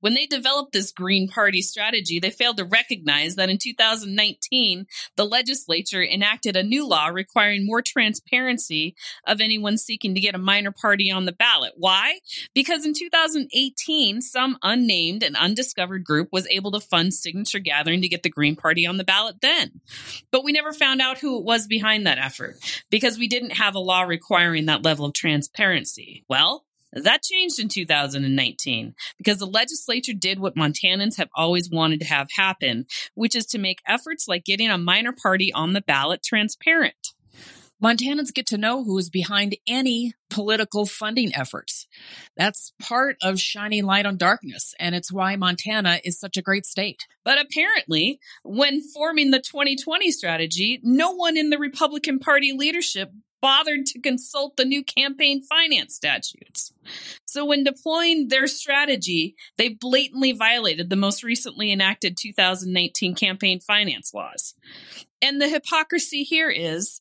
When 0.00 0.14
they 0.14 0.26
developed 0.26 0.72
this 0.72 0.92
Green 0.92 1.28
Party 1.28 1.62
strategy, 1.62 2.18
they 2.18 2.30
failed 2.30 2.56
to 2.58 2.64
recognize 2.64 3.36
that 3.36 3.50
in 3.50 3.58
2019, 3.58 4.86
the 5.16 5.24
legislature 5.24 6.02
enacted 6.02 6.56
a 6.56 6.62
new 6.62 6.86
law 6.86 7.08
requiring 7.08 7.66
more 7.66 7.82
transparency 7.82 8.94
of 9.26 9.40
anyone 9.40 9.78
seeking 9.78 10.14
to 10.14 10.20
get 10.20 10.34
a 10.34 10.38
minor 10.38 10.72
party 10.72 11.10
on 11.10 11.24
the 11.24 11.32
ballot. 11.32 11.72
Why? 11.76 12.20
Because 12.54 12.86
in 12.86 12.94
2018, 12.94 14.20
some 14.20 14.58
unnamed 14.62 15.22
and 15.22 15.36
undiscovered 15.36 16.04
group 16.04 16.28
was 16.32 16.46
able 16.48 16.72
to 16.72 16.80
fund 16.80 17.14
signature 17.14 17.58
gathering 17.58 18.02
to 18.02 18.08
get 18.08 18.22
the 18.22 18.30
Green 18.30 18.56
Party 18.56 18.86
on 18.86 18.96
the 18.96 19.04
ballot 19.04 19.36
then. 19.40 19.80
But 20.30 20.44
we 20.44 20.52
never 20.52 20.72
found 20.72 21.00
out 21.00 21.18
who 21.18 21.38
it 21.38 21.44
was 21.44 21.66
behind 21.66 22.06
that 22.06 22.18
effort 22.18 22.56
because 22.90 23.18
we 23.18 23.28
didn't 23.28 23.50
have 23.50 23.74
a 23.74 23.80
law 23.80 24.02
requiring 24.02 24.66
that 24.66 24.84
level 24.84 25.06
of 25.06 25.14
transparency. 25.14 26.24
Well, 26.28 26.64
that 27.04 27.22
changed 27.22 27.58
in 27.58 27.68
2019 27.68 28.94
because 29.18 29.38
the 29.38 29.46
legislature 29.46 30.12
did 30.12 30.38
what 30.38 30.56
Montanans 30.56 31.16
have 31.16 31.28
always 31.34 31.70
wanted 31.70 32.00
to 32.00 32.06
have 32.06 32.28
happen, 32.36 32.86
which 33.14 33.34
is 33.34 33.46
to 33.46 33.58
make 33.58 33.82
efforts 33.86 34.26
like 34.26 34.44
getting 34.44 34.70
a 34.70 34.78
minor 34.78 35.12
party 35.12 35.52
on 35.52 35.72
the 35.72 35.82
ballot 35.82 36.22
transparent. 36.22 37.14
Montanans 37.82 38.32
get 38.32 38.46
to 38.46 38.56
know 38.56 38.84
who 38.84 38.96
is 38.96 39.10
behind 39.10 39.56
any 39.66 40.14
political 40.30 40.86
funding 40.86 41.34
efforts. 41.34 41.86
That's 42.34 42.72
part 42.80 43.16
of 43.22 43.38
shining 43.38 43.84
light 43.84 44.06
on 44.06 44.16
darkness, 44.16 44.74
and 44.80 44.94
it's 44.94 45.12
why 45.12 45.36
Montana 45.36 46.00
is 46.02 46.18
such 46.18 46.38
a 46.38 46.42
great 46.42 46.64
state. 46.64 47.06
But 47.22 47.38
apparently, 47.38 48.18
when 48.42 48.80
forming 48.80 49.30
the 49.30 49.40
2020 49.40 50.10
strategy, 50.10 50.80
no 50.82 51.12
one 51.12 51.36
in 51.36 51.50
the 51.50 51.58
Republican 51.58 52.18
Party 52.18 52.52
leadership 52.56 53.10
bothered 53.40 53.86
to 53.86 54.00
consult 54.00 54.56
the 54.56 54.64
new 54.64 54.82
campaign 54.82 55.42
finance 55.42 55.94
statutes. 55.94 56.72
So, 57.24 57.44
when 57.44 57.64
deploying 57.64 58.28
their 58.28 58.46
strategy, 58.46 59.34
they 59.58 59.68
blatantly 59.68 60.32
violated 60.32 60.90
the 60.90 60.96
most 60.96 61.22
recently 61.22 61.72
enacted 61.72 62.16
2019 62.16 63.14
campaign 63.14 63.60
finance 63.60 64.12
laws. 64.14 64.54
And 65.20 65.40
the 65.40 65.48
hypocrisy 65.48 66.22
here 66.22 66.50
is 66.50 67.00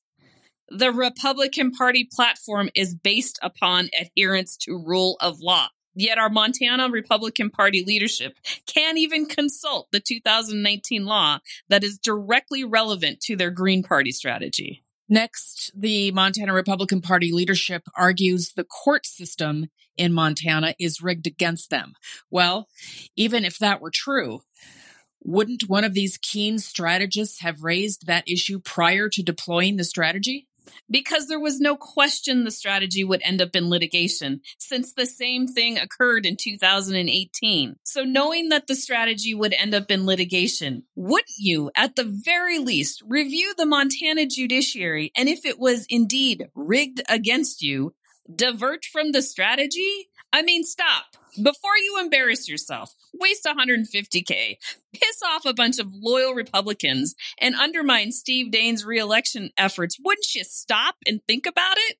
the 0.69 0.91
Republican 0.91 1.71
Party 1.71 2.07
platform 2.11 2.69
is 2.75 2.95
based 2.95 3.39
upon 3.41 3.89
adherence 3.99 4.57
to 4.57 4.77
rule 4.77 5.17
of 5.21 5.39
law. 5.39 5.67
Yet 5.95 6.17
our 6.17 6.29
Montana 6.29 6.89
Republican 6.89 7.49
Party 7.49 7.83
leadership 7.85 8.37
can't 8.67 8.97
even 8.97 9.25
consult 9.25 9.87
the 9.91 10.01
2019 10.01 11.05
law 11.05 11.39
that 11.69 11.83
is 11.83 11.97
directly 11.97 12.65
relevant 12.65 13.21
to 13.21 13.37
their 13.37 13.51
Green 13.51 13.81
Party 13.81 14.11
strategy. 14.11 14.83
Next, 15.07 15.71
the 15.75 16.12
Montana 16.12 16.53
Republican 16.53 17.01
Party 17.01 17.31
leadership 17.31 17.83
argues 17.95 18.53
the 18.53 18.63
court 18.63 19.05
system 19.05 19.67
in 19.97 20.13
Montana 20.13 20.74
is 20.79 21.01
rigged 21.01 21.27
against 21.27 21.69
them. 21.69 21.93
Well, 22.31 22.67
even 23.15 23.45
if 23.45 23.59
that 23.59 23.81
were 23.81 23.91
true, 23.93 24.41
wouldn't 25.24 25.69
one 25.69 25.83
of 25.83 25.93
these 25.93 26.17
keen 26.17 26.59
strategists 26.59 27.41
have 27.41 27.63
raised 27.63 28.07
that 28.07 28.27
issue 28.27 28.59
prior 28.59 29.09
to 29.09 29.24
deploying 29.24 29.77
the 29.77 29.83
strategy? 29.83 30.47
Because 30.89 31.27
there 31.27 31.39
was 31.39 31.60
no 31.60 31.75
question 31.75 32.43
the 32.43 32.51
strategy 32.51 33.03
would 33.03 33.22
end 33.24 33.41
up 33.41 33.55
in 33.55 33.69
litigation 33.69 34.41
since 34.57 34.93
the 34.93 35.05
same 35.05 35.48
thing 35.48 35.77
occurred 35.77 36.25
in 36.25 36.38
2018. 36.38 37.75
So 37.84 38.03
knowing 38.03 38.50
that 38.50 38.67
the 38.67 38.75
strategy 38.75 39.34
would 39.34 39.53
end 39.53 39.74
up 39.74 39.91
in 39.91 40.05
litigation, 40.05 40.84
wouldn't 40.95 41.29
you 41.38 41.72
at 41.75 41.95
the 41.95 42.03
very 42.05 42.60
least 42.60 43.01
review 43.07 43.53
the 43.57 43.65
Montana 43.65 44.25
judiciary 44.25 45.12
and 45.15 45.29
if 45.29 45.45
it 45.45 45.60
was 45.60 45.86
indeed 45.89 46.48
rigged 46.55 47.01
against 47.10 47.62
you, 47.62 47.93
divert 48.34 48.86
from 48.86 49.12
the 49.12 49.22
strategy? 49.22 50.10
I 50.34 50.41
mean, 50.41 50.63
stop. 50.63 51.05
Before 51.41 51.77
you 51.77 51.99
embarrass 51.99 52.47
yourself, 52.47 52.93
waste 53.13 53.45
150K, 53.45 54.57
piss 54.93 55.21
off 55.25 55.45
a 55.45 55.53
bunch 55.53 55.79
of 55.79 55.93
loyal 55.93 56.33
Republicans, 56.33 57.13
and 57.39 57.55
undermine 57.55 58.11
Steve 58.11 58.51
Daines' 58.51 58.85
reelection 58.85 59.49
efforts, 59.57 59.97
wouldn't 59.99 60.33
you 60.33 60.43
stop 60.43 60.95
and 61.05 61.21
think 61.27 61.45
about 61.45 61.77
it? 61.77 61.97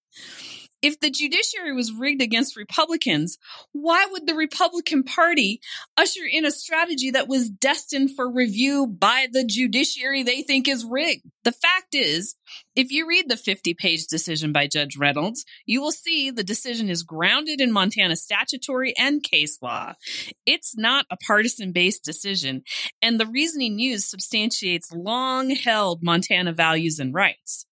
If 0.86 1.00
the 1.00 1.10
judiciary 1.10 1.74
was 1.74 1.92
rigged 1.92 2.22
against 2.22 2.56
Republicans, 2.56 3.40
why 3.72 4.06
would 4.12 4.28
the 4.28 4.36
Republican 4.36 5.02
Party 5.02 5.60
usher 5.98 6.22
in 6.32 6.46
a 6.46 6.52
strategy 6.52 7.10
that 7.10 7.28
was 7.28 7.50
destined 7.50 8.12
for 8.16 8.32
review 8.32 8.86
by 8.86 9.26
the 9.32 9.44
judiciary 9.44 10.22
they 10.22 10.44
think 10.44 10.68
is 10.68 10.86
rigged? 10.86 11.24
The 11.44 11.52
fact 11.52 11.96
is, 11.96 12.36
if 12.76 12.92
you 12.92 13.08
read 13.08 13.30
the 13.30 13.36
50 13.36 13.74
page 13.74 14.06
decision 14.06 14.54
by 14.54 14.68
Judge 14.68 14.96
Reynolds, 14.96 15.44
you 15.66 15.82
will 15.82 15.92
see 15.92 16.30
the 16.30 16.44
decision 16.44 16.88
is 16.88 17.02
grounded 17.02 17.62
in 17.62 17.72
Montana 17.72 18.16
statutory 18.16 18.94
and 18.96 19.24
case 19.24 19.58
law. 19.64 19.94
It's 20.46 20.78
not 20.78 21.08
a 21.10 21.18
partisan 21.18 21.72
based 21.72 22.04
decision, 22.04 22.62
and 23.02 23.20
the 23.20 23.26
reasoning 23.26 23.80
used 23.80 24.08
substantiates 24.08 24.92
long 24.92 25.50
held 25.50 26.04
Montana 26.04 26.54
values 26.54 27.00
and 27.00 27.12
rights 27.12 27.66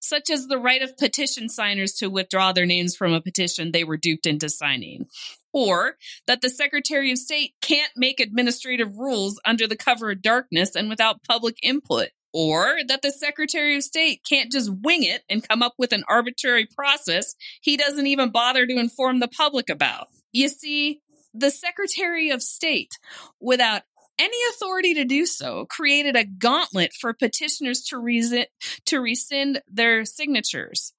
such 0.00 0.30
as 0.30 0.46
the 0.46 0.58
right 0.58 0.82
of 0.82 0.96
petition 0.96 1.48
signers 1.48 1.92
to 1.94 2.08
withdraw 2.08 2.52
their 2.52 2.66
names 2.66 2.94
from 2.96 3.12
a 3.12 3.20
petition 3.20 3.72
they 3.72 3.84
were 3.84 3.96
duped 3.96 4.26
into 4.26 4.48
signing, 4.48 5.06
or 5.52 5.96
that 6.26 6.42
the 6.42 6.50
Secretary 6.50 7.10
of 7.10 7.18
State 7.18 7.54
can't 7.60 7.92
make 7.96 8.20
administrative 8.20 8.96
rules 8.98 9.40
under 9.44 9.66
the 9.66 9.76
cover 9.76 10.10
of 10.10 10.22
darkness 10.22 10.76
and 10.76 10.88
without 10.88 11.22
public 11.22 11.56
input. 11.62 12.08
Or 12.32 12.80
that 12.88 13.00
the 13.00 13.12
Secretary 13.12 13.76
of 13.76 13.82
State 13.82 14.20
can't 14.28 14.52
just 14.52 14.70
wing 14.82 15.04
it 15.04 15.22
and 15.30 15.48
come 15.48 15.62
up 15.62 15.72
with 15.78 15.92
an 15.92 16.04
arbitrary 16.06 16.66
process 16.66 17.34
he 17.62 17.78
doesn't 17.78 18.06
even 18.06 18.28
bother 18.28 18.66
to 18.66 18.78
inform 18.78 19.20
the 19.20 19.28
public 19.28 19.70
about. 19.70 20.08
You 20.32 20.50
see, 20.50 21.00
the 21.32 21.50
Secretary 21.50 22.28
of 22.30 22.42
State, 22.42 22.98
without 23.40 23.82
any 24.18 24.36
authority 24.50 24.94
to 24.94 25.04
do 25.04 25.26
so 25.26 25.66
created 25.66 26.16
a 26.16 26.24
gauntlet 26.24 26.92
for 26.92 27.12
petitioners 27.12 27.82
to, 27.84 27.96
resi- 27.96 28.46
to 28.86 29.00
rescind 29.00 29.62
their 29.70 30.04
signatures. 30.04 30.92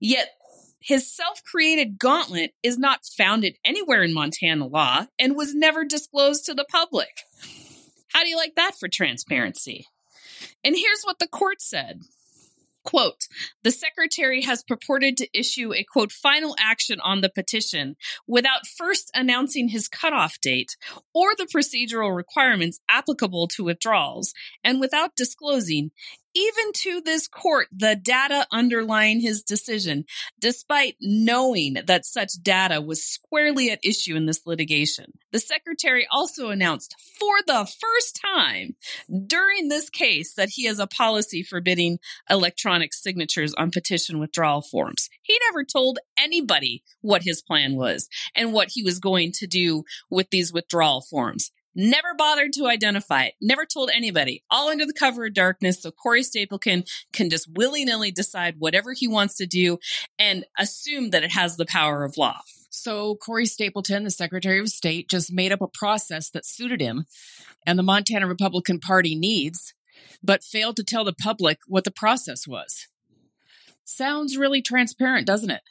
Yet 0.00 0.30
his 0.80 1.14
self 1.14 1.42
created 1.44 1.98
gauntlet 1.98 2.52
is 2.62 2.78
not 2.78 3.04
founded 3.04 3.56
anywhere 3.64 4.02
in 4.02 4.12
Montana 4.12 4.66
law 4.66 5.06
and 5.18 5.36
was 5.36 5.54
never 5.54 5.84
disclosed 5.84 6.46
to 6.46 6.54
the 6.54 6.66
public. 6.70 7.10
How 8.08 8.22
do 8.22 8.28
you 8.28 8.36
like 8.36 8.56
that 8.56 8.74
for 8.78 8.88
transparency? 8.88 9.86
And 10.64 10.76
here's 10.76 11.02
what 11.02 11.18
the 11.18 11.28
court 11.28 11.62
said 11.62 12.02
Quote, 12.84 13.28
the 13.62 13.70
secretary 13.70 14.42
has 14.42 14.64
purported 14.64 15.16
to 15.16 15.38
issue 15.38 15.72
a 15.72 15.84
quote, 15.84 16.10
final 16.10 16.56
action 16.58 16.98
on 17.00 17.20
the 17.20 17.30
petition 17.30 17.96
without 18.26 18.66
first 18.66 19.10
announcing 19.14 19.68
his 19.68 19.88
cutoff 19.88 20.40
date 20.40 20.76
or 21.14 21.34
the 21.36 21.46
procedural 21.46 22.14
requirements 22.14 22.80
applicable 22.88 23.46
to 23.48 23.64
withdrawals 23.64 24.34
and 24.64 24.80
without 24.80 25.14
disclosing 25.16 25.90
even 26.34 26.72
to 26.72 27.00
this 27.00 27.28
court 27.28 27.68
the 27.72 27.96
data 27.96 28.46
underlying 28.52 29.20
his 29.20 29.42
decision, 29.42 30.04
despite 30.38 30.96
knowing 31.00 31.76
that 31.86 32.04
such 32.04 32.32
data 32.42 32.80
was 32.80 33.04
squarely 33.04 33.70
at 33.70 33.84
issue 33.84 34.16
in 34.16 34.26
this 34.26 34.46
litigation. 34.46 35.12
The 35.32 35.38
secretary 35.38 36.06
also 36.10 36.50
announced 36.50 36.94
for 37.18 37.34
the 37.46 37.66
first 37.80 38.20
time 38.22 38.76
during 39.26 39.68
this 39.68 39.90
case 39.90 40.34
that 40.34 40.50
he 40.50 40.66
has 40.66 40.78
a 40.78 40.86
policy 40.86 41.42
forbidding 41.42 41.98
electronic 42.28 42.92
signatures 42.92 43.54
on 43.54 43.70
petition 43.70 44.18
withdrawal 44.18 44.62
forms. 44.62 45.08
He 45.22 45.38
never 45.48 45.64
told 45.64 45.98
anybody 46.18 46.82
what 47.00 47.22
his 47.22 47.42
plan 47.42 47.76
was 47.76 48.08
and 48.34 48.52
what 48.52 48.68
he 48.72 48.82
was 48.82 48.98
going 48.98 49.32
to 49.32 49.46
do 49.46 49.84
with 50.10 50.30
these 50.30 50.52
withdrawal 50.52 51.00
forms. 51.00 51.50
Never 51.74 52.14
bothered 52.16 52.52
to 52.54 52.66
identify 52.66 53.24
it. 53.24 53.34
Never 53.40 53.64
told 53.64 53.90
anybody. 53.94 54.44
All 54.50 54.68
under 54.68 54.86
the 54.86 54.92
cover 54.92 55.26
of 55.26 55.34
darkness. 55.34 55.82
So 55.82 55.90
Corey 55.90 56.22
Stapleton 56.22 56.84
can 57.12 57.30
just 57.30 57.48
willy 57.52 57.84
nilly 57.84 58.10
decide 58.10 58.56
whatever 58.58 58.92
he 58.92 59.08
wants 59.08 59.36
to 59.36 59.46
do 59.46 59.78
and 60.18 60.44
assume 60.58 61.10
that 61.10 61.24
it 61.24 61.32
has 61.32 61.56
the 61.56 61.66
power 61.66 62.04
of 62.04 62.16
law. 62.16 62.40
So 62.70 63.16
Corey 63.16 63.46
Stapleton, 63.46 64.04
the 64.04 64.10
Secretary 64.10 64.58
of 64.58 64.68
State, 64.68 65.08
just 65.08 65.32
made 65.32 65.52
up 65.52 65.60
a 65.60 65.68
process 65.68 66.30
that 66.30 66.46
suited 66.46 66.80
him 66.80 67.06
and 67.66 67.78
the 67.78 67.82
Montana 67.82 68.26
Republican 68.26 68.78
Party 68.78 69.14
needs 69.14 69.74
but 70.22 70.44
failed 70.44 70.76
to 70.76 70.84
tell 70.84 71.04
the 71.04 71.12
public 71.12 71.58
what 71.66 71.84
the 71.84 71.90
process 71.90 72.46
was. 72.46 72.86
Sounds 73.84 74.36
really 74.36 74.62
transparent, 74.62 75.26
doesn't 75.26 75.50
it? 75.50 75.62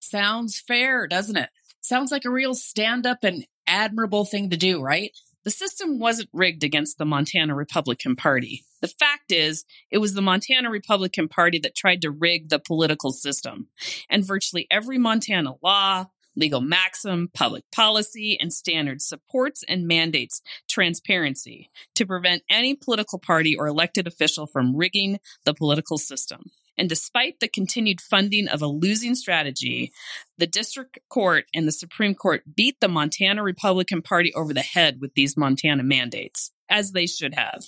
Sounds 0.00 0.60
fair, 0.60 1.06
doesn't 1.06 1.36
it? 1.36 1.50
Sounds 1.80 2.12
like 2.12 2.24
a 2.24 2.30
real 2.30 2.54
stand 2.54 3.06
up 3.06 3.18
and 3.22 3.46
admirable 3.66 4.24
thing 4.24 4.50
to 4.50 4.56
do, 4.56 4.80
right? 4.80 5.16
The 5.46 5.52
system 5.52 6.00
wasn't 6.00 6.28
rigged 6.32 6.64
against 6.64 6.98
the 6.98 7.04
Montana 7.04 7.54
Republican 7.54 8.16
Party. 8.16 8.64
The 8.80 8.88
fact 8.88 9.30
is, 9.30 9.64
it 9.92 9.98
was 9.98 10.14
the 10.14 10.20
Montana 10.20 10.70
Republican 10.70 11.28
Party 11.28 11.60
that 11.60 11.76
tried 11.76 12.02
to 12.02 12.10
rig 12.10 12.48
the 12.48 12.58
political 12.58 13.12
system. 13.12 13.68
And 14.10 14.26
virtually 14.26 14.66
every 14.72 14.98
Montana 14.98 15.52
law, 15.62 16.06
legal 16.34 16.60
maxim, 16.60 17.30
public 17.32 17.62
policy, 17.70 18.36
and 18.40 18.52
standard 18.52 19.00
supports 19.00 19.62
and 19.68 19.86
mandates 19.86 20.42
transparency 20.68 21.70
to 21.94 22.04
prevent 22.04 22.42
any 22.50 22.74
political 22.74 23.20
party 23.20 23.54
or 23.56 23.68
elected 23.68 24.08
official 24.08 24.48
from 24.48 24.74
rigging 24.74 25.20
the 25.44 25.54
political 25.54 25.96
system. 25.96 26.50
And 26.78 26.88
despite 26.88 27.40
the 27.40 27.48
continued 27.48 28.00
funding 28.00 28.48
of 28.48 28.62
a 28.62 28.66
losing 28.66 29.14
strategy, 29.14 29.92
the 30.38 30.46
district 30.46 30.98
court 31.08 31.46
and 31.54 31.66
the 31.66 31.72
Supreme 31.72 32.14
Court 32.14 32.42
beat 32.54 32.80
the 32.80 32.88
Montana 32.88 33.42
Republican 33.42 34.02
Party 34.02 34.32
over 34.34 34.52
the 34.52 34.60
head 34.60 35.00
with 35.00 35.14
these 35.14 35.36
Montana 35.36 35.82
mandates, 35.82 36.52
as 36.68 36.92
they 36.92 37.06
should 37.06 37.34
have. 37.34 37.64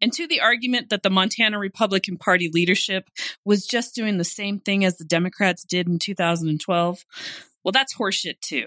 And 0.00 0.12
to 0.12 0.26
the 0.26 0.40
argument 0.40 0.90
that 0.90 1.02
the 1.02 1.10
Montana 1.10 1.58
Republican 1.58 2.18
Party 2.18 2.48
leadership 2.52 3.08
was 3.44 3.66
just 3.66 3.94
doing 3.94 4.18
the 4.18 4.24
same 4.24 4.60
thing 4.60 4.84
as 4.84 4.96
the 4.96 5.04
Democrats 5.04 5.64
did 5.64 5.88
in 5.88 5.98
2012, 5.98 7.04
well, 7.64 7.72
that's 7.72 7.94
horseshit 7.94 8.40
too. 8.40 8.66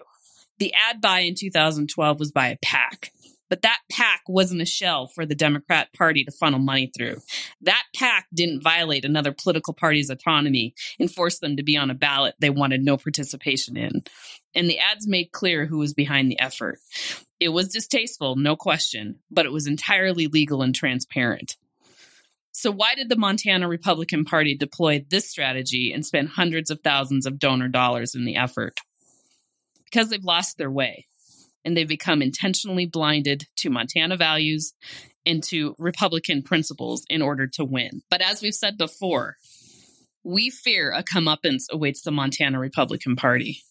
The 0.57 0.73
ad 0.73 1.01
buy 1.01 1.19
in 1.19 1.35
2012 1.35 2.19
was 2.19 2.31
by 2.31 2.47
a 2.47 2.57
PAC. 2.61 3.11
But 3.49 3.61
that 3.61 3.79
PAC 3.91 4.21
wasn't 4.27 4.61
a 4.61 4.65
shell 4.65 5.07
for 5.07 5.25
the 5.25 5.35
Democrat 5.35 5.93
Party 5.93 6.23
to 6.23 6.31
funnel 6.31 6.59
money 6.59 6.91
through. 6.95 7.17
That 7.61 7.83
PAC 7.95 8.27
didn't 8.33 8.63
violate 8.63 9.05
another 9.05 9.31
political 9.31 9.73
party's 9.73 10.09
autonomy 10.09 10.73
and 10.99 11.11
force 11.11 11.39
them 11.39 11.57
to 11.57 11.63
be 11.63 11.77
on 11.77 11.91
a 11.91 11.95
ballot 11.95 12.35
they 12.39 12.49
wanted 12.49 12.83
no 12.83 12.97
participation 12.97 13.77
in. 13.77 14.03
And 14.55 14.69
the 14.69 14.79
ads 14.79 15.07
made 15.07 15.31
clear 15.31 15.65
who 15.65 15.77
was 15.77 15.93
behind 15.93 16.31
the 16.31 16.39
effort. 16.39 16.79
It 17.39 17.49
was 17.49 17.71
distasteful, 17.71 18.35
no 18.35 18.55
question, 18.55 19.19
but 19.29 19.45
it 19.45 19.51
was 19.51 19.67
entirely 19.67 20.27
legal 20.27 20.61
and 20.61 20.73
transparent. 20.73 21.57
So, 22.53 22.71
why 22.71 22.95
did 22.95 23.09
the 23.09 23.17
Montana 23.17 23.67
Republican 23.67 24.23
Party 24.23 24.55
deploy 24.55 25.05
this 25.09 25.29
strategy 25.29 25.91
and 25.91 26.05
spend 26.05 26.29
hundreds 26.29 26.71
of 26.71 26.79
thousands 26.79 27.25
of 27.25 27.37
donor 27.37 27.67
dollars 27.67 28.15
in 28.15 28.23
the 28.23 28.37
effort? 28.37 28.79
Because 29.83 30.09
they've 30.09 30.23
lost 30.23 30.57
their 30.57 30.71
way 30.71 31.05
and 31.65 31.75
they've 31.75 31.87
become 31.87 32.21
intentionally 32.21 32.85
blinded 32.85 33.47
to 33.57 33.69
Montana 33.69 34.15
values 34.15 34.73
and 35.25 35.43
to 35.43 35.75
Republican 35.79 36.43
principles 36.43 37.03
in 37.09 37.21
order 37.21 37.47
to 37.47 37.65
win. 37.65 38.03
But 38.09 38.21
as 38.21 38.41
we've 38.41 38.53
said 38.53 38.77
before, 38.77 39.35
we 40.23 40.49
fear 40.49 40.91
a 40.91 41.03
comeuppance 41.03 41.63
awaits 41.71 42.03
the 42.03 42.11
Montana 42.11 42.59
Republican 42.59 43.15
Party. 43.15 43.61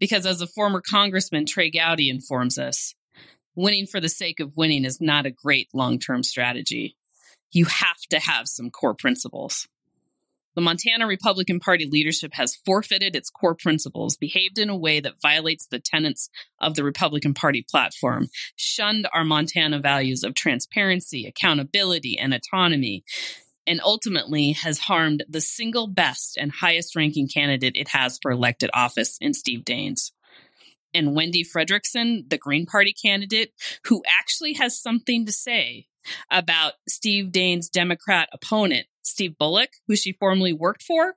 Because 0.00 0.26
as 0.26 0.40
a 0.40 0.46
former 0.46 0.80
Congressman 0.80 1.46
Trey 1.46 1.70
Gowdy 1.70 2.08
informs 2.08 2.58
us, 2.58 2.94
winning 3.56 3.86
for 3.86 4.00
the 4.00 4.08
sake 4.08 4.38
of 4.38 4.56
winning 4.56 4.84
is 4.84 5.00
not 5.00 5.26
a 5.26 5.30
great 5.30 5.68
long 5.74 5.98
term 5.98 6.22
strategy. 6.22 6.96
You 7.50 7.64
have 7.64 8.00
to 8.10 8.20
have 8.20 8.46
some 8.46 8.70
core 8.70 8.94
principles. 8.94 9.66
The 10.58 10.62
Montana 10.62 11.06
Republican 11.06 11.60
Party 11.60 11.86
leadership 11.86 12.34
has 12.34 12.56
forfeited 12.56 13.14
its 13.14 13.30
core 13.30 13.54
principles, 13.54 14.16
behaved 14.16 14.58
in 14.58 14.68
a 14.68 14.76
way 14.76 14.98
that 14.98 15.22
violates 15.22 15.68
the 15.68 15.78
tenets 15.78 16.30
of 16.60 16.74
the 16.74 16.82
Republican 16.82 17.32
Party 17.32 17.64
platform, 17.70 18.26
shunned 18.56 19.06
our 19.14 19.22
Montana 19.22 19.78
values 19.78 20.24
of 20.24 20.34
transparency, 20.34 21.26
accountability, 21.26 22.18
and 22.18 22.34
autonomy, 22.34 23.04
and 23.68 23.80
ultimately 23.84 24.50
has 24.50 24.80
harmed 24.80 25.22
the 25.28 25.40
single 25.40 25.86
best 25.86 26.36
and 26.36 26.50
highest 26.50 26.96
ranking 26.96 27.28
candidate 27.28 27.76
it 27.76 27.90
has 27.90 28.18
for 28.20 28.32
elected 28.32 28.68
office 28.74 29.16
in 29.20 29.34
Steve 29.34 29.60
Daines. 29.60 30.10
And 30.92 31.16
Wendie 31.16 31.46
Fredrickson, 31.46 32.28
the 32.28 32.36
Green 32.36 32.66
Party 32.66 32.92
candidate, 33.00 33.52
who 33.84 34.02
actually 34.20 34.54
has 34.54 34.82
something 34.82 35.24
to 35.24 35.30
say 35.30 35.86
about 36.30 36.74
Steve 36.88 37.32
Daines' 37.32 37.70
Democrat 37.70 38.28
opponent, 38.32 38.86
Steve 39.02 39.38
Bullock, 39.38 39.70
who 39.86 39.96
she 39.96 40.12
formerly 40.12 40.52
worked 40.52 40.82
for, 40.82 41.16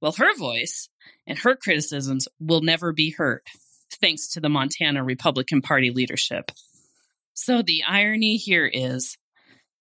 well, 0.00 0.12
her 0.12 0.36
voice 0.36 0.88
and 1.26 1.38
her 1.38 1.56
criticisms 1.56 2.28
will 2.38 2.60
never 2.60 2.92
be 2.92 3.10
heard, 3.10 3.42
thanks 4.00 4.28
to 4.28 4.40
the 4.40 4.48
Montana 4.48 5.02
Republican 5.02 5.62
Party 5.62 5.90
leadership. 5.90 6.52
So 7.34 7.62
the 7.62 7.82
irony 7.86 8.36
here 8.36 8.66
is 8.66 9.18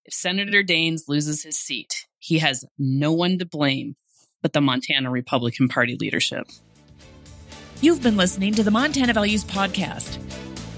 if 0.05 0.13
Senator 0.13 0.63
Daines 0.63 1.07
loses 1.07 1.43
his 1.43 1.57
seat, 1.57 2.05
he 2.19 2.39
has 2.39 2.65
no 2.77 3.11
one 3.13 3.39
to 3.39 3.45
blame 3.45 3.95
but 4.41 4.53
the 4.53 4.61
Montana 4.61 5.09
Republican 5.09 5.67
Party 5.67 5.95
leadership. 5.99 6.47
You've 7.81 8.03
been 8.03 8.15
listening 8.15 8.53
to 8.53 8.63
the 8.63 8.71
Montana 8.71 9.13
Values 9.13 9.43
Podcast. 9.43 10.19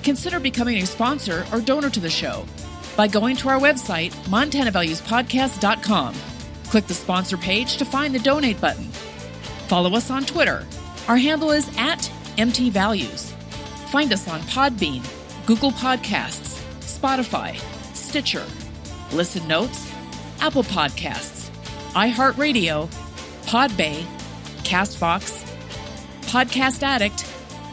Consider 0.03 0.39
becoming 0.39 0.77
a 0.77 0.85
sponsor 0.85 1.45
or 1.51 1.59
donor 1.59 1.89
to 1.89 1.99
the 1.99 2.09
show 2.09 2.45
by 2.97 3.07
going 3.07 3.37
to 3.37 3.47
our 3.47 3.59
website, 3.59 4.11
montanavaluespodcast.com 4.25 6.15
Click 6.67 6.85
the 6.87 6.93
sponsor 6.93 7.37
page 7.37 7.77
to 7.77 7.85
find 7.85 8.13
the 8.13 8.19
donate 8.19 8.59
button. 8.59 8.83
Follow 9.67 9.95
us 9.95 10.11
on 10.11 10.25
Twitter. 10.25 10.65
Our 11.07 11.15
handle 11.15 11.51
is 11.51 11.69
at 11.77 11.99
MTValues. 12.37 13.31
Find 13.89 14.11
us 14.11 14.27
on 14.27 14.41
Podbean, 14.41 15.01
Google 15.45 15.71
Podcasts, 15.71 16.61
Spotify, 16.81 17.57
Stitcher, 17.95 18.45
Listen 19.13 19.47
Notes, 19.47 19.89
Apple 20.41 20.63
Podcasts, 20.63 21.49
iHeartRadio, 21.91 22.89
Podbay, 23.45 24.03
Castbox, 24.63 25.49
Podcast 26.23 26.83
Addict, 26.83 27.23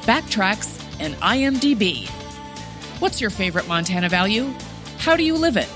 Backtracks, 0.02 0.80
and 1.00 1.14
IMDb. 1.16 2.08
What's 3.00 3.20
your 3.20 3.30
favorite 3.30 3.66
Montana 3.66 4.08
value? 4.08 4.54
How 5.04 5.16
do 5.16 5.22
you 5.22 5.36
live 5.36 5.58
it? 5.58 5.68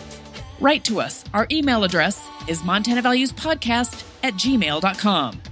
Write 0.58 0.84
to 0.84 1.02
us. 1.02 1.22
Our 1.34 1.46
email 1.50 1.84
address 1.84 2.26
is 2.46 2.62
montanavaluespodcast 2.62 4.02
at 4.22 4.32
gmail.com. 4.32 5.42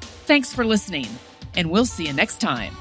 Thanks 0.00 0.54
for 0.54 0.64
listening, 0.64 1.08
and 1.56 1.68
we'll 1.68 1.84
see 1.84 2.06
you 2.06 2.12
next 2.12 2.40
time. 2.40 2.76